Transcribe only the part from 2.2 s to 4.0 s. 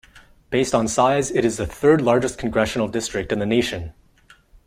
congressional district in the nation.